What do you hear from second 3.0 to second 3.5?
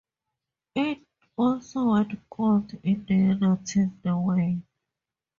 their